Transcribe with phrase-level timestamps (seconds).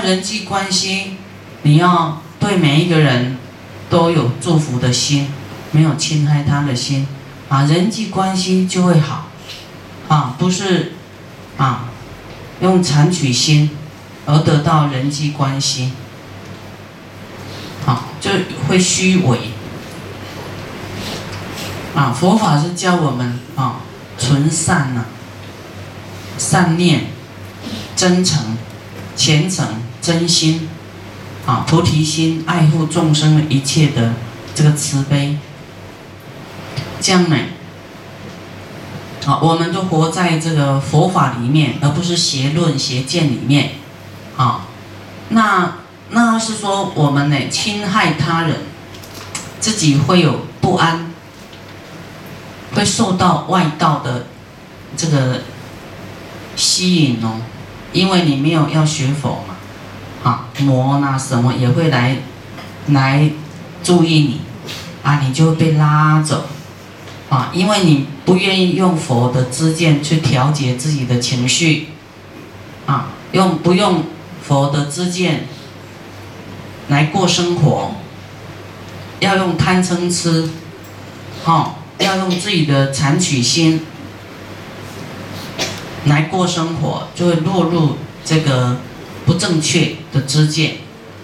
[0.00, 1.16] 人际关系，
[1.62, 3.36] 你要对每一个人
[3.88, 5.28] 都有祝福的心，
[5.70, 7.06] 没有侵害他的心，
[7.48, 9.28] 啊，人际关系就会好，
[10.08, 10.92] 啊，不是，
[11.56, 11.88] 啊，
[12.60, 13.70] 用残取心
[14.26, 15.92] 而得到人际关系，
[17.84, 18.30] 好，就
[18.68, 19.38] 会虚伪，
[21.94, 23.80] 啊，佛法是教我们啊，
[24.18, 25.04] 纯善呐，
[26.38, 27.06] 善念，
[27.94, 28.56] 真诚。
[29.16, 29.66] 虔诚、
[30.00, 30.68] 真心，
[31.46, 34.14] 啊，菩提心，爱护众生的一切的
[34.54, 35.36] 这个慈悲，
[37.00, 37.36] 这样呢，
[39.26, 43.72] 啊，我们都活在这个佛法里面，而不是邪论邪见里面，
[44.36, 44.66] 啊，
[45.28, 45.74] 那
[46.10, 48.56] 那是说我们呢侵害他人，
[49.60, 51.12] 自己会有不安，
[52.74, 54.26] 会受到外道的
[54.96, 55.42] 这个
[56.56, 57.42] 吸引哦。
[57.92, 59.44] 因为你没有要学佛，
[60.22, 62.18] 啊，魔呐什么也会来，
[62.88, 63.30] 来
[63.82, 64.40] 注意你，
[65.02, 66.44] 啊，你就会被拉走，
[67.30, 71.88] 啊，因为你不愿意用佛的知见去调节自己的情绪，
[72.86, 74.04] 啊，用不用
[74.42, 75.46] 佛的知见
[76.88, 77.92] 来过生活，
[79.20, 80.50] 要用贪嗔痴，
[81.44, 83.86] 好，要用自己的残取心。
[86.06, 88.78] 来过生活，就会落入这个
[89.26, 89.96] 不正确。
[90.12, 90.76] 的知见。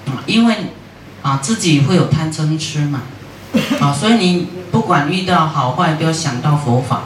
[0.07, 0.57] 啊，因为
[1.23, 3.03] 啊自己会有贪嗔痴嘛，
[3.81, 7.03] 啊，所以你不管遇到好坏，都要想到佛法，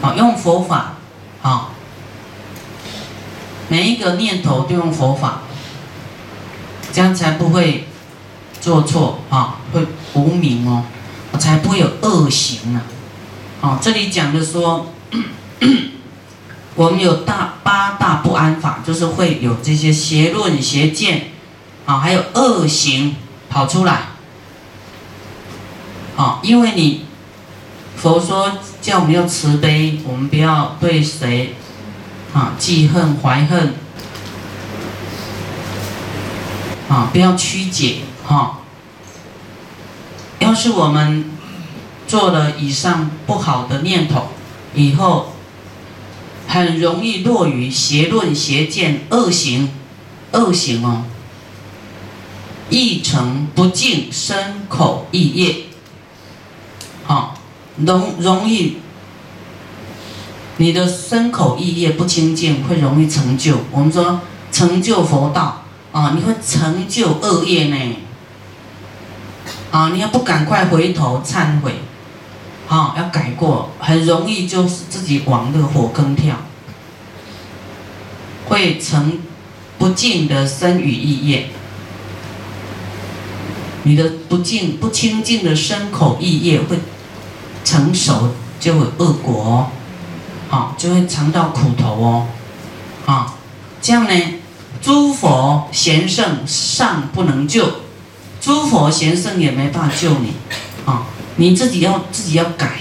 [0.00, 0.94] 啊，用佛法，
[1.42, 1.70] 啊，
[3.68, 5.42] 每一个念头都用佛法，
[6.92, 7.88] 这样才不会
[8.60, 10.84] 做错啊，会无名哦，
[11.38, 12.82] 才不会有恶行啊，
[13.60, 14.86] 啊，这里讲的说。
[16.80, 21.32] 我们有大八大不安法，就是会有这些邪论邪见，
[21.84, 23.16] 啊，还有恶行
[23.50, 24.04] 跑出来，
[26.16, 27.04] 啊，因为你
[27.98, 31.54] 佛说叫我们要慈悲，我们不要对谁
[32.32, 33.74] 啊记恨怀恨，
[36.88, 37.96] 啊，不要曲解
[38.26, 38.60] 哈。
[40.38, 41.30] 要是我们
[42.08, 44.28] 做了以上不好的念头，
[44.74, 45.34] 以后。
[46.52, 49.70] 很容易落于邪论、邪见、恶行、
[50.32, 51.04] 恶行哦，
[52.68, 55.66] 意成不净身口意业，
[57.04, 57.38] 好，
[57.76, 58.78] 容容易
[60.56, 63.56] 你的身口意业不清净，会容易成就。
[63.70, 65.62] 我们说成就佛道
[65.92, 67.96] 啊，你会成就恶业呢，
[69.70, 71.76] 啊，你要不赶快回头忏悔。
[72.70, 76.36] 啊，要改过，很容易就是自己往那个火坑跳，
[78.46, 79.18] 会成
[79.76, 81.50] 不净的身语意业。
[83.82, 86.78] 你的不净不清净的身口意业会
[87.64, 88.28] 成熟，
[88.60, 89.68] 就会恶果，
[90.48, 92.26] 啊，就会尝到苦头哦，
[93.04, 93.34] 啊，
[93.82, 94.34] 这样呢，
[94.80, 97.68] 诸佛贤圣尚不能救，
[98.40, 100.34] 诸佛贤圣也没办法救你，
[100.86, 101.06] 啊。
[101.40, 102.80] 你自己要自己要改，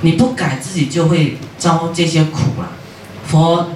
[0.00, 2.66] 你不改自己就会遭这些苦了。
[3.24, 3.68] 佛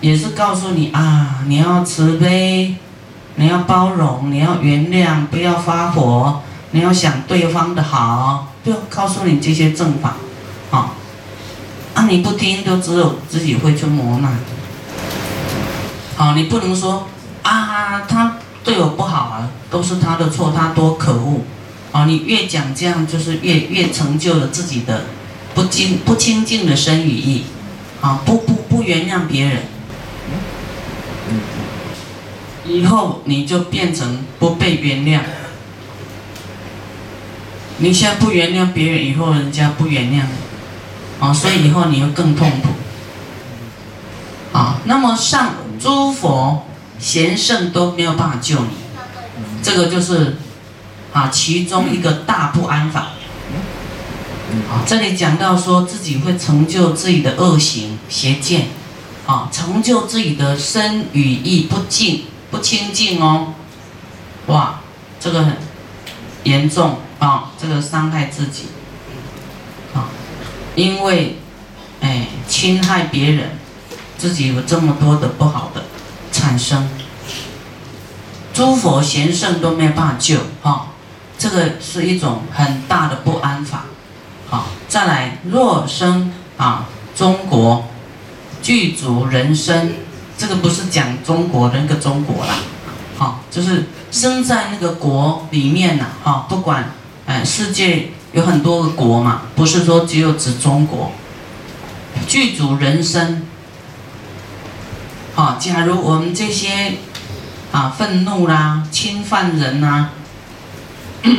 [0.00, 2.76] 也是告诉你啊，你要慈悲，
[3.34, 10.14] 你要包容，你要原谅，不要发火，你要想对方的好，就告诉你这些正法，
[10.70, 10.92] 啊，
[11.94, 14.38] 啊你不听，就只有自己会去磨难。
[16.16, 17.08] 好，你不能说
[17.42, 21.40] 啊，他对我不好啊，都是他的错，他多可恶。
[21.96, 25.06] 啊，你越讲这样，就是越越成就了自己的
[25.54, 27.44] 不清不清净的身语意，
[28.02, 29.62] 啊，不不不原谅别人，
[32.66, 35.20] 以后你就变成不被原谅。
[37.78, 40.24] 你现在不原谅别人，以后人家不原谅，
[41.18, 42.68] 啊，所以以后你会更痛苦。
[44.52, 46.66] 啊，那么上诸佛
[46.98, 48.68] 贤圣都没有办法救你，
[49.62, 50.36] 这个就是。
[51.16, 53.12] 啊，其中一个大不安法。
[54.70, 58.66] 啊，这里讲到说自己会成就自己的恶行邪见，
[59.26, 63.54] 啊，成就自己的身语意不净不清净哦，
[64.48, 64.80] 哇，
[65.18, 65.56] 这个很
[66.44, 68.64] 严重啊，这个伤害自己，
[69.94, 70.10] 啊，
[70.74, 71.38] 因为
[72.02, 73.58] 哎侵害别人，
[74.18, 75.84] 自己有这么多的不好的
[76.30, 76.90] 产生，
[78.52, 80.88] 诸佛贤圣都没有办法救啊。
[81.38, 83.84] 这个是一种很大的不安法，
[84.48, 87.84] 好，再来若生啊，中国
[88.62, 89.92] 具足人生
[90.38, 92.54] 这个不是讲中国的那个中国啦，
[93.18, 96.92] 好，就是生在那个国里面呐，哈，不管，
[97.26, 101.12] 哎，世界有很多个国嘛，不是说只有指中国，
[102.26, 103.42] 剧组人生，
[105.34, 106.94] 好，假如我们这些，
[107.72, 110.10] 啊，愤怒啦，侵犯人呐，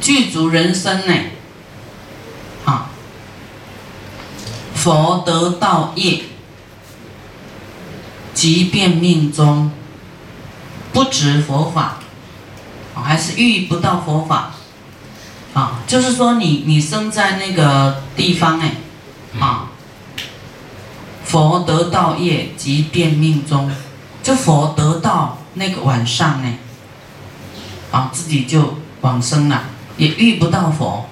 [0.00, 1.14] 具足人生呢，
[2.64, 2.90] 啊，
[4.74, 6.24] 佛得道业。
[8.34, 9.70] 即便命中
[10.92, 12.00] 不值佛法，
[12.92, 14.50] 还是遇不到佛法，
[15.54, 18.74] 啊，就是说你你生在那个地方哎，
[19.38, 19.68] 啊，
[21.24, 23.70] 佛得道业即便命中，
[24.22, 26.58] 就佛得到那个晚上呢，
[27.94, 29.62] 啊，自己就往生了，
[29.96, 31.06] 也遇不到佛，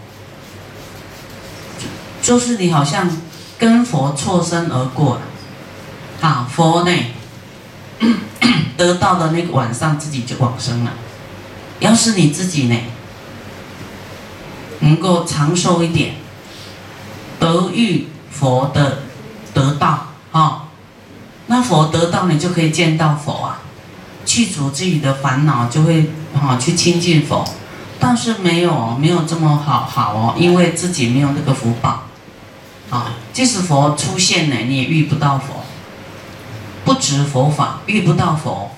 [2.21, 3.09] 就是你好像
[3.57, 5.21] 跟佛错身而过。
[6.21, 6.93] 啊，佛呢，
[8.77, 10.91] 得到的那个晚上自己就往生了。
[11.79, 12.77] 要是你自己呢，
[14.81, 16.15] 能够长寿一点，
[17.39, 19.03] 得遇佛的
[19.55, 20.65] 得到啊，
[21.47, 23.42] 那佛得到你就可以见到佛，
[24.33, 27.47] 去除自己的烦恼，就会啊去亲近佛。
[28.01, 32.05] 但是没有没有这么好好哦，因为自己没有那个福报
[32.89, 35.63] 啊，即使佛出现了，你也遇不到佛。
[36.83, 38.71] 不知佛法，遇不到佛，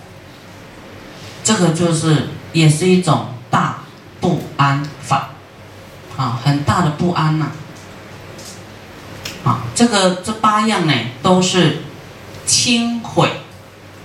[1.45, 3.85] 这个就是也是一种大
[4.21, 5.31] 不安法，
[6.17, 7.47] 啊，很大的不安呐，
[9.45, 10.93] 啊，这个这八样呢
[11.23, 11.85] 都是
[12.45, 13.31] 轻毁，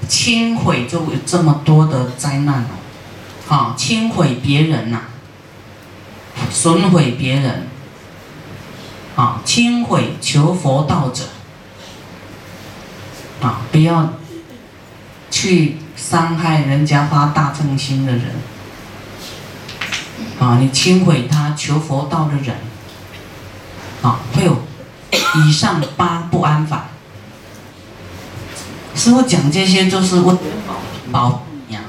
[0.09, 2.65] 轻毁就有这么多的灾难
[3.47, 5.01] 哦，啊，轻毁别人呐，
[6.51, 7.67] 损毁别人，
[9.15, 11.23] 啊，轻毁求佛道者。
[13.41, 14.15] 啊，不要
[15.31, 18.25] 去伤害人家发大正心的人，
[20.39, 22.57] 啊，你轻毁他求佛道的人，
[24.01, 24.57] 啊，会有
[25.35, 26.87] 以上八不安法。
[28.99, 30.37] 师傅讲这些就是我
[31.09, 31.81] 保养，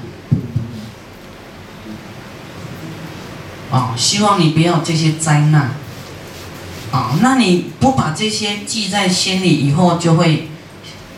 [3.72, 5.74] 啊，希望你不要这些灾难，
[6.92, 10.46] 啊，那你不把这些记在心里，以后就会。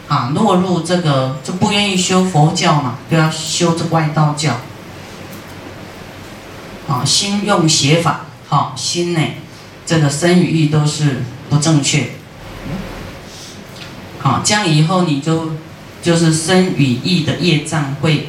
[0.08, 4.58] 啊，落入这个就不愿意修佛教嘛，就要修这外道教。
[6.86, 9.20] 啊，心用邪法，好心呢，
[9.86, 12.10] 这个生与意都是不正确。
[14.18, 15.52] 好，这样以后你就
[16.02, 18.28] 就是生与意的业障会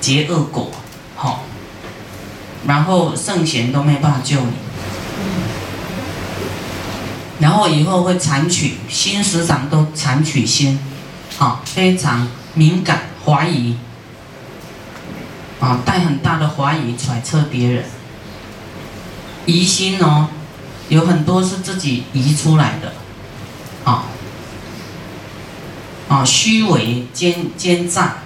[0.00, 0.70] 结恶果，
[1.14, 1.44] 好，
[2.66, 4.52] 然后圣贤都没办法救你，
[7.38, 10.78] 然后以后会残取心时常都残取心。
[11.38, 13.76] 啊，非常敏感，怀疑，
[15.60, 17.84] 啊，带很大的怀疑揣测别人，
[19.44, 20.28] 疑心哦，
[20.88, 22.94] 有很多是自己疑出来的，
[23.84, 24.04] 啊，
[26.08, 28.18] 啊，虚伪奸奸诈，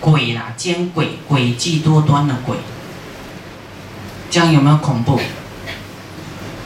[0.00, 2.56] 鬼啦，奸鬼，诡计多端的鬼，
[4.30, 5.20] 这样有没有恐怖？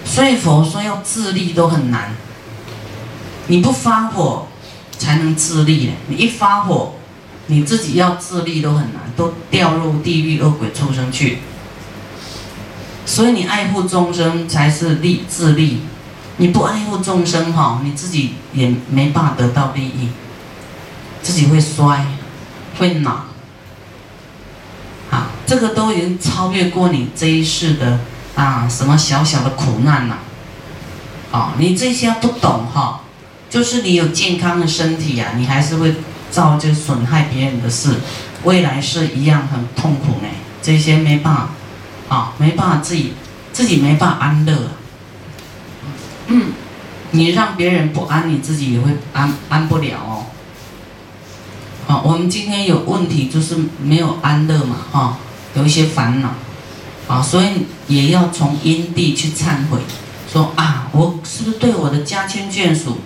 [0.04, 2.14] 所以佛说要自立都很难，
[3.46, 4.48] 你不发火。
[4.98, 5.90] 才能自立！
[6.06, 6.94] 你一发火，
[7.48, 11.38] 你自己要自立都很难，都掉入地狱恶鬼畜生去。
[13.04, 15.80] 所以你爱护众生才是立自立，
[16.38, 20.08] 你不爱护众生哈，你自己也没办法得到利益，
[21.22, 22.06] 自己会衰，
[22.78, 23.26] 会恼。
[25.10, 28.00] 啊，这个都已经超越过你这一世的
[28.34, 30.18] 啊什么小小的苦难了。
[31.30, 33.00] 啊，你这些不懂哈。
[33.50, 35.96] 就是你有健康的身体呀，你还是会
[36.30, 37.96] 造就损害别人的事，
[38.44, 40.28] 未来是一样很痛苦呢。
[40.62, 41.48] 这些没办法，
[42.08, 43.12] 啊，没办法自己，
[43.52, 44.56] 自己没办法安乐。
[46.32, 46.46] 嗯，
[47.10, 50.24] 你让别人不安，你自己也会安安不了哦。
[51.86, 55.18] 好，我们今天有问题就是没有安乐嘛，哈，
[55.54, 56.30] 有一些烦恼，
[57.06, 59.78] 啊，所以也要从因地去忏悔，
[60.32, 62.98] 说啊，我是不是对我的家亲眷属？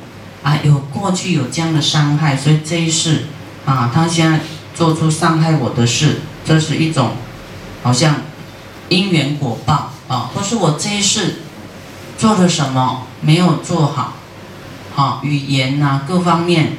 [0.44, 3.24] 啊，有过去有这样的伤害，所以这一世，
[3.64, 4.38] 啊，他现在
[4.76, 7.16] 做出伤害我的事，这是一种，
[7.82, 8.14] 好像
[8.88, 11.40] 因缘果报啊，或是我这一世
[12.18, 14.14] 做了什么没有做好，
[14.94, 16.72] 好语言呐各方面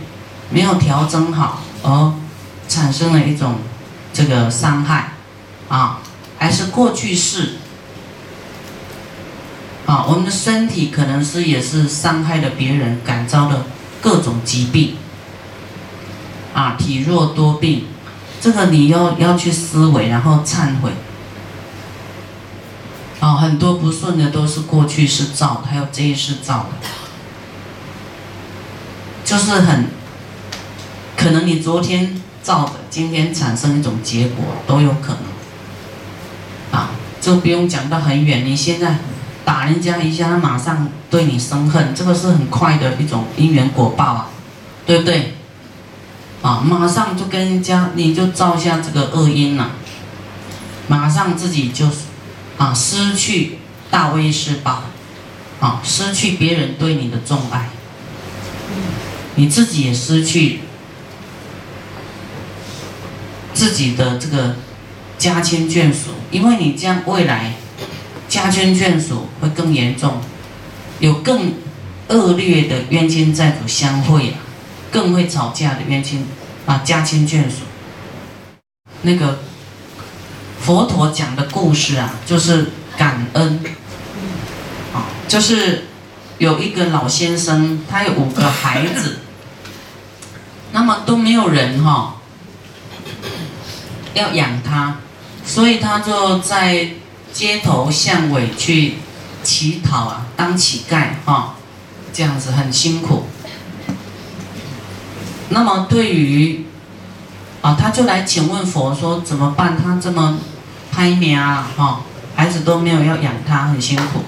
[0.50, 2.14] 没有调整好，而
[2.68, 3.56] 产生了一种
[4.14, 5.14] 这个伤害，
[5.70, 6.00] 啊，
[6.38, 7.58] 还是过去式。
[9.86, 13.66] 啊，我们的身体可能是也是伤害了别人，感召了
[14.02, 14.98] 各种疾病，
[16.54, 17.86] 啊，体弱多病，
[18.42, 20.92] 这个你要要去思维，然后忏悔。
[23.28, 26.88] 啊，很多不顺的都是过去是造，还有这一世造的，
[29.26, 29.88] 就是很
[31.18, 36.80] 可能你昨天造的，今天产生一种结果都有可能。
[36.80, 39.00] 啊，这不用讲到很远，你现在
[39.44, 44.30] 打人家一下，他马上对你生恨，这个是很快的一种因缘果报啊，
[44.86, 45.34] 对不对？
[46.42, 49.72] 啊，马上就跟人家你就造下这个恶因了，
[50.88, 51.90] 马上自己就。
[52.58, 53.60] 啊，失去
[53.92, 54.84] 大威势宝，
[55.60, 57.70] 啊，失去别人对你的重爱，
[59.36, 60.62] 你自己也失去
[63.54, 64.56] 自己的这个
[65.20, 67.54] 家亲眷属，因为你这样未来
[68.28, 70.20] 家亲眷属会更严重，
[71.00, 71.54] 有更
[72.08, 74.40] 恶劣的冤亲债主相会啊，
[74.92, 76.26] 更会吵架的冤亲
[76.66, 77.58] 啊家亲眷属，
[79.04, 79.40] 那个。
[80.68, 83.64] 佛陀讲的故事啊，就是感恩，
[84.94, 85.86] 啊，就是
[86.40, 89.20] 有一个老先生，他有五个孩子，
[90.74, 92.18] 那么都没有人哈，
[94.14, 94.98] 要养他，
[95.46, 96.90] 所以他就在
[97.32, 98.96] 街头巷尾去
[99.44, 101.56] 乞讨啊，当乞丐哈，
[102.12, 103.28] 这样子很辛苦。
[105.48, 106.66] 那么对于
[107.62, 109.82] 啊，他就来请问佛说怎么办？
[109.82, 110.38] 他这么。
[110.98, 112.02] 拍苗啊，哈，
[112.36, 114.24] 孩子都没有要养他，很辛苦。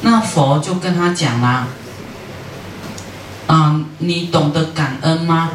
[0.00, 1.66] 那佛就跟他讲啦，
[3.46, 5.50] 啊，你懂得感恩吗？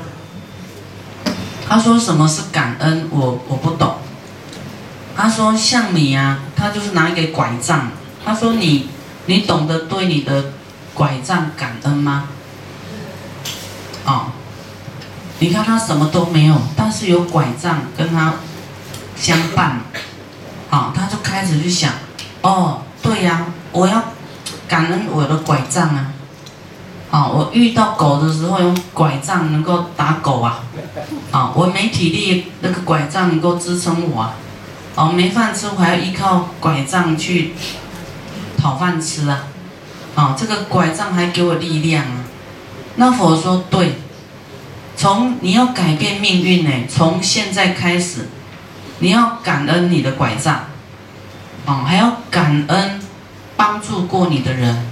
[1.67, 3.07] 他说什么是感恩？
[3.09, 3.95] 我我不懂。
[5.17, 7.89] 他说像你啊，他就是拿一个拐杖。
[8.23, 8.89] 他说你
[9.25, 10.51] 你懂得对你的
[10.93, 12.25] 拐杖感恩吗？
[14.05, 14.27] 哦，
[15.39, 18.35] 你看他什么都没有，但是有拐杖跟他
[19.15, 19.81] 相伴。
[20.75, 21.89] 啊，他就开始去想，
[22.41, 24.03] 哦，对呀，我要
[24.67, 26.11] 感恩我的拐杖啊！
[27.09, 30.65] 啊，我遇到狗的时候用拐杖能够打狗啊！
[31.31, 34.33] 啊，我没体力，那个拐杖能够支撑我啊！
[34.95, 37.53] 哦，没饭吃，我还要依靠拐杖去
[38.57, 39.43] 讨饭吃啊！
[40.15, 42.25] 啊，这个拐杖还给我力量啊！
[42.97, 43.93] 那佛说对，
[44.97, 48.27] 从你要改变命运呢，从现在开始。
[48.99, 50.67] 你要感恩你的拐杖，
[51.65, 53.01] 啊，还要感恩
[53.57, 54.89] 帮助过你的人，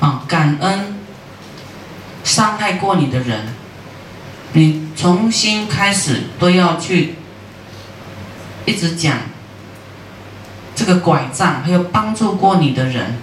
[0.00, 0.98] 啊，感恩
[2.24, 3.48] 伤害过你的人，
[4.54, 7.16] 你重新开始都要去
[8.64, 9.18] 一直讲
[10.74, 13.18] 这个拐杖，还有帮助过你的人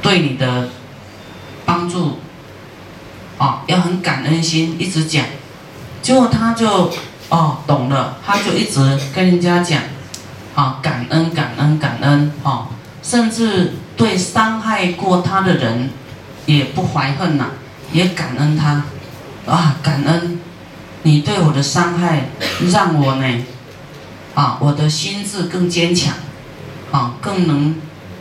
[0.00, 0.70] 对你的
[1.66, 2.18] 帮助，
[3.36, 5.24] 啊，要很感恩心，一直讲，
[6.00, 6.90] 结果他就。
[7.32, 9.80] 哦，懂了，他就一直跟人家讲，
[10.54, 12.66] 啊，感恩感恩感恩，哦，
[13.02, 15.88] 甚至对伤害过他的人
[16.44, 17.46] 也不怀恨呐，
[17.90, 18.84] 也感恩他，
[19.50, 20.40] 啊，感恩
[21.04, 22.28] 你对我的伤害，
[22.70, 23.44] 让我呢，
[24.34, 26.12] 啊，我的心智更坚强，
[26.90, 27.74] 啊，更能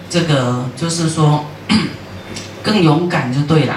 [0.09, 1.47] 这个就是说
[2.63, 3.75] 更勇敢就对了。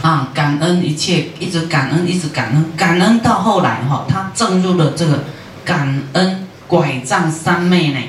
[0.00, 5.24] 啊，感恩一切，一直感恩，一直感恩，感恩到后来哈，他进入了这个
[5.64, 8.00] 感恩拐杖三昧呢，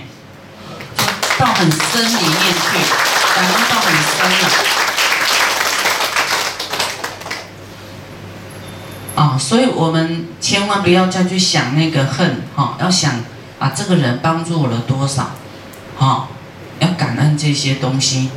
[1.39, 2.77] 到很深里面去，
[3.35, 4.49] 感恩到很深了。
[9.15, 13.13] 啊，所以我们千万不要再去想那个恨哈，要想
[13.57, 15.31] 啊，这个人帮助我了多少，
[15.97, 16.27] 哈，
[16.77, 18.29] 要感恩这些东西。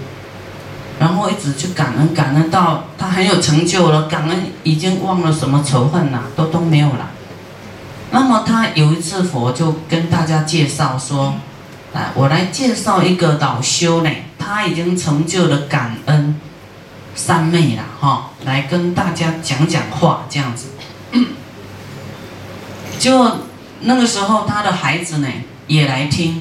[1.03, 7.11] 然后一直去感恩，感恩到他很有成就了，感恩已经忘了什么仇恨呐，都都没有了。
[8.13, 11.35] 那么他有一次佛就跟大家介绍说
[11.93, 16.41] ：“来，我来介绍一个老修呢，他已经成就了感恩
[17.17, 20.69] 三昧了哈，来跟大家讲讲话这样子。
[23.01, 23.39] 就
[23.81, 25.27] 那个时候，他的孩子呢
[25.67, 26.41] 也来听，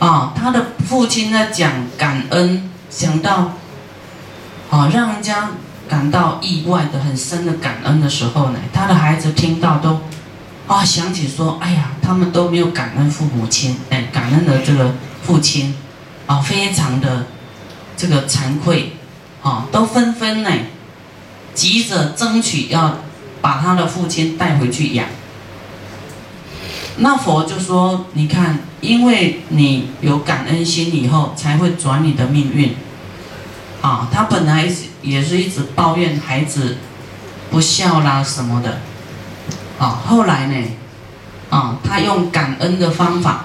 [0.00, 3.50] 啊，他的父亲在讲感恩。”想到，
[4.70, 5.50] 啊，让人家
[5.88, 10.00] 感到意外的很深的感恩的时候呢，他的孩子听到都，
[10.68, 15.74] 啊，想起说，哎呀，他们都没有感恩父母亲，哎，感恩的这个父亲，
[16.28, 17.26] 啊，非常的
[17.96, 18.92] 这个惭愧，
[19.42, 20.50] 啊，都纷纷呢，
[21.52, 22.98] 急着争取要
[23.40, 25.04] 把他的父亲带回去养。
[26.98, 32.74] 那佛就说，你看，因为你有感恩心以后，才会转你的命运。
[33.80, 34.66] 啊，他本来
[35.02, 36.78] 也是一直抱怨孩子
[37.50, 38.80] 不孝啦什么的，
[39.78, 40.54] 啊，后来呢，
[41.50, 43.44] 啊，他用感恩的方法，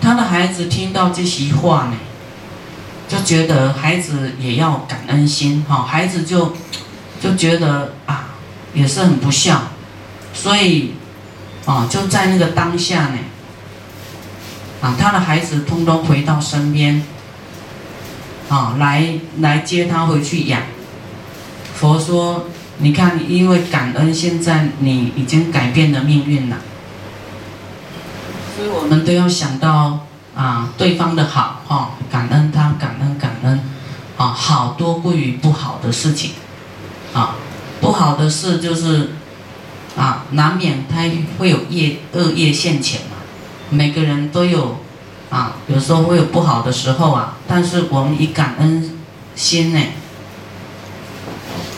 [0.00, 1.94] 他的孩子听到这些话呢，
[3.08, 6.54] 就觉得孩子也要感恩心，哈，孩子就
[7.22, 8.26] 就觉得啊，
[8.74, 9.62] 也是很不孝，
[10.34, 10.92] 所以，
[11.64, 13.18] 啊，就在那个当下呢，
[14.84, 17.02] 啊，他的孩子通通回到身边。
[18.50, 20.60] 啊，来来接他回去养。
[21.74, 22.44] 佛说
[22.78, 26.58] ：“你看，因为感恩，现在你已经改变了命运了。
[28.54, 30.00] 所以我们都要想到
[30.36, 33.60] 啊，对方的好，哈，感恩他，感恩感恩，
[34.18, 36.32] 啊，好多过于不好的事情，
[37.14, 37.36] 啊，
[37.80, 39.14] 不好的事就是
[39.96, 40.98] 啊，难免他
[41.38, 43.13] 会有业恶业现前嘛，
[43.74, 44.76] 每个人都有。”
[45.30, 48.98] 啊，有时候会有不好的时候啊，但是我们以感恩
[49.34, 49.80] 心呢，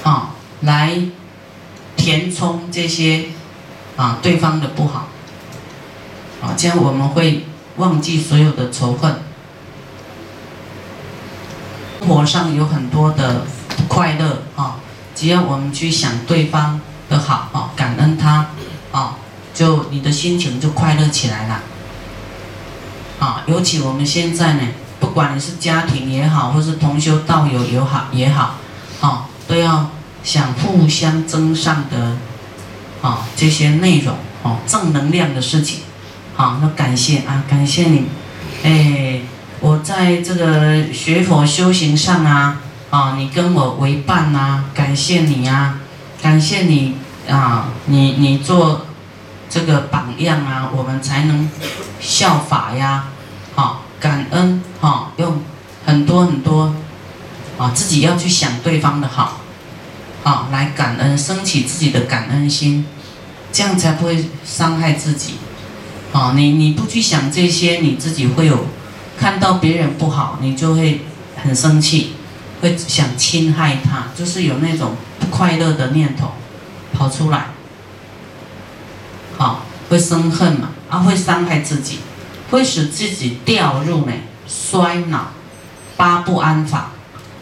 [0.02, 1.00] 啊，来
[1.96, 3.26] 填充这些
[3.96, 5.08] 啊对方的不好，
[6.42, 9.20] 啊，这样我们会忘记所有的仇恨。
[12.00, 13.46] 生活上有很多的
[13.88, 14.76] 快乐啊，
[15.14, 18.50] 只要我们去想对方的好啊，感恩他
[18.92, 19.16] 啊，
[19.54, 21.62] 就你的心情就快乐起来了。
[23.26, 24.60] 啊，尤其我们现在呢，
[25.00, 28.54] 不管你是家庭也好，或是同修道友也好也好，
[29.00, 29.90] 啊，都要
[30.22, 32.16] 想互相增上的，
[33.02, 34.14] 啊，这些内容，
[34.44, 35.80] 哦，正能量的事情，
[36.36, 38.04] 啊，那感谢啊，感谢你，
[38.62, 39.22] 哎，
[39.58, 45.80] 我在这个学佛修行上啊，啊，你跟我为伴呐，感谢你呀，
[46.22, 46.94] 感谢你
[47.28, 48.82] 啊，你你做。
[49.48, 51.48] 这个榜样啊，我们才能
[52.00, 53.04] 效法呀，
[53.56, 55.42] 好感恩哈，用
[55.84, 56.72] 很多很多
[57.58, 59.40] 啊，自己要去想对方的好，
[60.22, 62.84] 好来感恩，升起自己的感恩心，
[63.50, 65.36] 这样才不会伤害自己。
[66.12, 68.66] 啊，你你不去想这些，你自己会有
[69.18, 71.00] 看到别人不好，你就会
[71.42, 72.12] 很生气，
[72.60, 76.32] 会想侵害他，就是有那种不快乐的念头
[76.92, 77.46] 跑出来。
[79.38, 80.68] 啊，会生恨嘛？
[80.90, 81.98] 啊，会伤害自己，
[82.50, 84.12] 会使自己掉入呢
[84.46, 85.26] 衰老
[85.96, 86.90] 八不安法，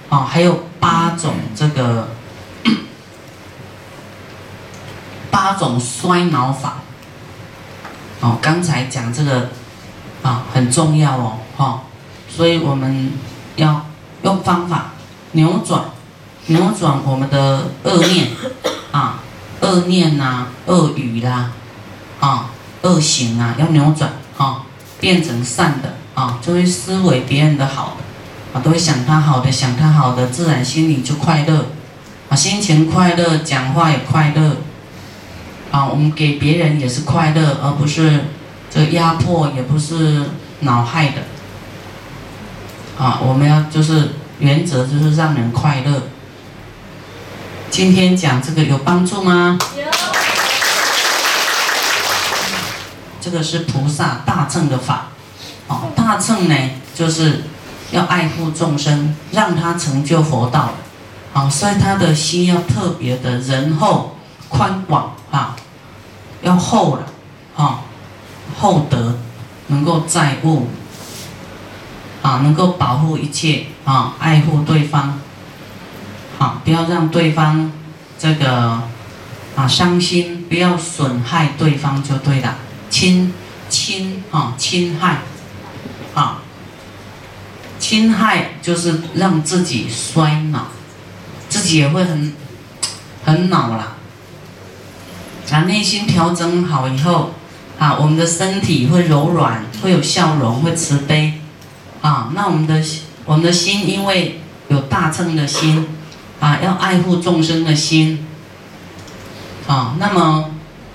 [0.08, 2.08] 啊，还有八种这个
[5.30, 6.78] 八种衰老法。
[8.20, 9.50] 哦，刚才讲这个
[10.22, 11.82] 啊很重要哦，哈，
[12.28, 13.12] 所以我们
[13.56, 13.84] 要
[14.22, 14.92] 用方法
[15.32, 15.84] 扭转
[16.46, 18.30] 扭转我们的恶念
[18.92, 19.18] 啊，
[19.60, 21.50] 恶念呐，恶语啦。
[22.20, 22.48] 啊，
[22.80, 24.63] 恶行啊，要扭转啊，
[25.04, 27.98] 变成善的啊，就会思维别人的好，
[28.54, 31.66] 啊，都会想他好的，想他好的，自然心里就快乐，
[32.30, 34.56] 啊，心情快乐，讲话也快乐，
[35.70, 38.20] 啊，我们给别人也是快乐，而不是
[38.70, 40.22] 这压迫，也不是
[40.60, 41.20] 恼害的，
[42.98, 46.04] 啊，我们要就是原则就是让人快乐。
[47.70, 49.58] 今天讲这个有帮助吗？
[49.76, 49.84] 有。
[53.24, 55.06] 这个是菩萨大乘的法，
[55.66, 56.54] 哦，大乘呢，
[56.94, 57.44] 就是
[57.90, 60.74] 要爱护众生，让他成就佛道的，
[61.32, 64.18] 好，所以他的心要特别的仁厚、
[64.50, 65.56] 宽广啊，
[66.42, 67.06] 要厚了，
[67.56, 67.80] 啊，
[68.60, 69.16] 厚德，
[69.68, 70.68] 能够载物，
[72.20, 75.18] 啊，能够保护一切，啊，爱护对方，
[76.38, 77.72] 啊，不要让对方
[78.18, 78.82] 这个
[79.56, 82.56] 啊伤心，不要损害对方就对了。
[83.04, 83.34] 侵
[83.68, 85.18] 侵啊，侵害
[86.14, 86.38] 啊，
[87.78, 90.68] 侵害就是让自己衰老，
[91.50, 92.32] 自己也会很
[93.26, 93.96] 很恼了。
[95.50, 97.34] 把内心调整好以后，
[97.78, 101.34] 啊，我们的身体会柔软，会有笑容，会慈悲，
[102.00, 102.82] 啊，那我们的
[103.26, 105.86] 我们的心因为有大乘的心，
[106.40, 108.26] 啊，要爱护众生的心，
[109.66, 110.53] 啊，那么。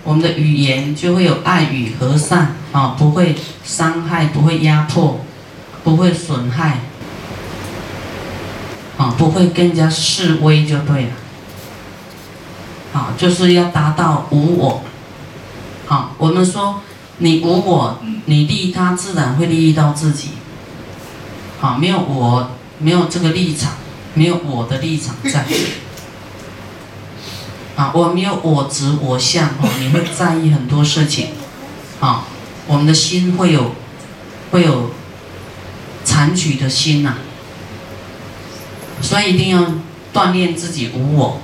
[0.10, 5.24] 我们的语言就会有爱与和善啊，不会伤害，不会压迫，
[5.84, 6.80] 不会损害，
[8.98, 11.12] 啊，不会更加示威就对了，
[12.92, 14.82] 啊，就是要达到无我，
[15.88, 16.82] 啊，我们说
[17.20, 20.30] 你无我，你利他，自然会利益到自己，
[21.62, 23.74] 啊，没有我，没有这个立场，
[24.16, 25.46] 没有我的立场在。
[27.80, 31.28] 啊，我没有我执我相哦，你会在意很多事情，
[32.02, 32.26] 啊，
[32.68, 33.74] 我们的心会有，
[34.52, 34.92] 会有
[36.04, 37.14] 残取的心呐，
[39.02, 39.66] 所以一定要
[40.14, 41.40] 锻炼自己无我。